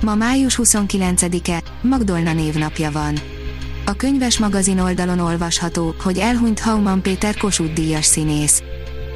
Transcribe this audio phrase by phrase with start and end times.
[0.00, 3.14] Ma május 29-e, Magdolna névnapja van.
[3.86, 8.62] A könyves magazin oldalon olvasható, hogy elhunyt Hauman Péter Kossuth díjas színész.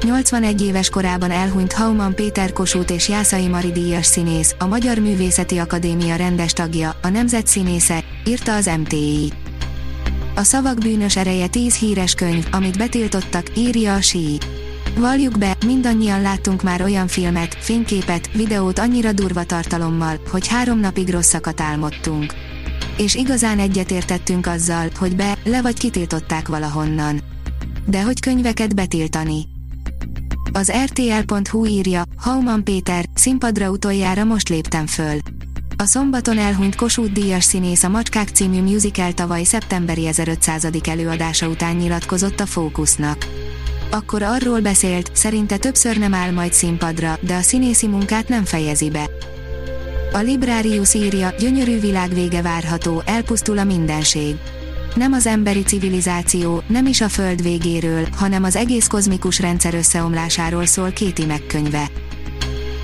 [0.03, 5.57] 81 éves korában elhunyt Hauman Péter Kossuth és Jászai Mari díjas színész, a Magyar Művészeti
[5.57, 9.33] Akadémia rendes tagja, a nemzet színésze, írta az MTI.
[10.35, 14.37] A szavak bűnös ereje 10 híres könyv, amit betiltottak, írja a Sí.
[14.97, 21.09] Valljuk be, mindannyian láttunk már olyan filmet, fényképet, videót annyira durva tartalommal, hogy három napig
[21.09, 22.33] rosszakat álmodtunk.
[22.97, 27.21] És igazán egyetértettünk azzal, hogy be, le vagy kitiltották valahonnan.
[27.85, 29.47] De hogy könyveket betiltani?
[30.51, 35.17] Az RTL.hu írja, Hauman Péter, színpadra utoljára most léptem föl.
[35.77, 40.67] A szombaton elhunyt Kossuth díjas színész a Macskák című musical tavaly szeptemberi 1500.
[40.83, 43.27] előadása után nyilatkozott a Fókusznak
[43.95, 48.89] akkor arról beszélt, szerinte többször nem áll majd színpadra, de a színészi munkát nem fejezi
[48.89, 49.09] be.
[50.13, 54.35] A Librarius írja, gyönyörű világ vége várható, elpusztul a mindenség.
[54.95, 60.65] Nem az emberi civilizáció, nem is a föld végéről, hanem az egész kozmikus rendszer összeomlásáról
[60.65, 61.89] szól Kéti megkönyve.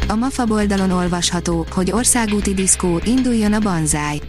[0.08, 4.20] A MAFA oldalon olvasható, hogy országúti diszkó, induljon a banzáj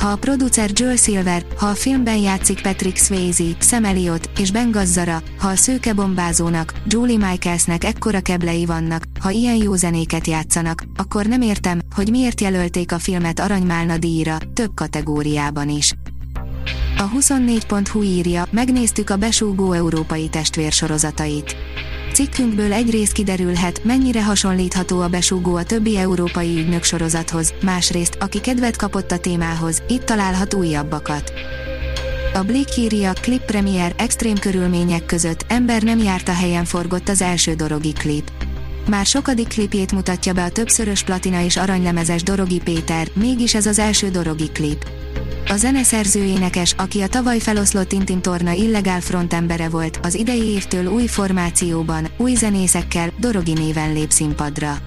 [0.00, 4.70] ha a producer Joel Silver, ha a filmben játszik Patrick Swayze, Sam Elliot és Ben
[4.70, 10.84] Gazzara, ha a szőke bombázónak, Julie Michaelsnek ekkora keblei vannak, ha ilyen jó zenéket játszanak,
[10.96, 15.94] akkor nem értem, hogy miért jelölték a filmet Aranymálna díjra, több kategóriában is.
[16.98, 21.56] A 24.hu írja, megnéztük a besúgó európai testvérsorozatait.
[22.20, 28.76] Cikkünkből egyrészt kiderülhet, mennyire hasonlítható a besúgó a többi európai ügynök sorozathoz, másrészt, aki kedvet
[28.76, 31.32] kapott a témához, itt találhat újabbakat.
[32.34, 37.22] A Blick írja, klip premier, extrém körülmények között, ember nem járt a helyen forgott az
[37.22, 38.30] első dorogi klip.
[38.88, 43.78] Már sokadik klipjét mutatja be a többszörös platina és aranylemezes Dorogi Péter, mégis ez az
[43.78, 44.88] első Dorogi klip.
[45.48, 50.86] A zeneszerző énekes, aki a tavaly feloszlott Tintin torna illegál frontembere volt, az idei évtől
[50.86, 54.78] új formációban, új zenészekkel, Dorogi néven lép színpadra.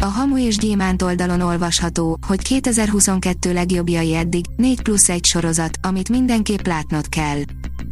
[0.00, 6.08] A Hamu és Gyémánt oldalon olvasható, hogy 2022 legjobbjai eddig, 4 plusz 1 sorozat, amit
[6.08, 7.40] mindenképp látnod kell.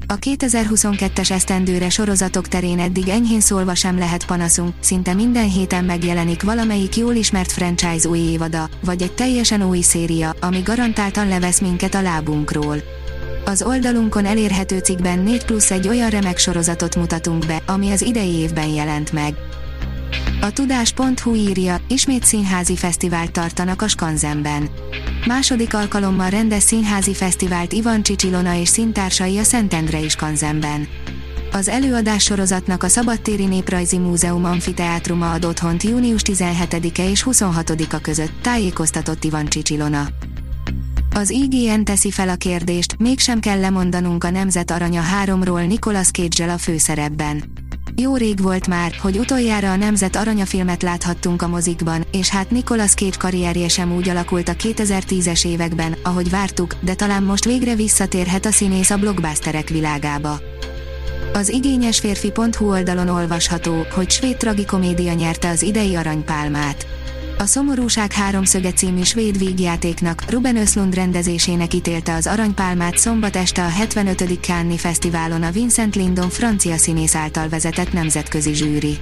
[0.08, 6.42] A 2022-es esztendőre sorozatok terén eddig enyhén szólva sem lehet panaszunk, szinte minden héten megjelenik
[6.42, 11.94] valamelyik jól ismert franchise új évada, vagy egy teljesen új széria, ami garantáltan levesz minket
[11.94, 12.76] a lábunkról.
[13.44, 18.32] Az oldalunkon elérhető cikkben 4 plusz egy olyan remek sorozatot mutatunk be, ami az idei
[18.32, 19.34] évben jelent meg.
[20.46, 24.68] A tudás.hu írja, ismét színházi fesztivált tartanak a Skanzenben.
[25.26, 30.88] Második alkalommal rendez színházi fesztivált Ivan Csicsilona és színtársai a Szentendrei Skanzenben.
[31.52, 38.32] Az előadás sorozatnak a Szabadtéri Néprajzi Múzeum amfiteátruma ad otthont június 17-e és 26-a között,
[38.42, 40.08] tájékoztatott Ivan Csicsilona.
[41.14, 46.52] Az IGN teszi fel a kérdést, mégsem kell lemondanunk a Nemzet Aranya 3-ról Nicolas cage
[46.52, 47.64] a főszerepben.
[48.02, 52.94] Jó rég volt már, hogy utoljára a Nemzet Aranyafilmet láthattunk a mozikban, és hát Nicolas
[52.94, 58.46] Cage karrierje sem úgy alakult a 2010-es években, ahogy vártuk, de talán most végre visszatérhet
[58.46, 60.40] a színész a blockbusterek világába.
[61.32, 66.86] Az igényes férfi.hu oldalon olvasható, hogy svéd tragikomédia nyerte az idei aranypálmát.
[67.38, 73.68] A Szomorúság háromszöge című svéd vígjátéknak Ruben Östlund rendezésének ítélte az aranypálmát szombat este a
[73.68, 74.38] 75.
[74.40, 78.98] Cannes Fesztiválon a Vincent Lindon francia színész által vezetett nemzetközi zsűri.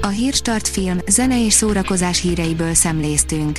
[0.00, 3.58] A Hírstart film, zene és szórakozás híreiből szemléztünk.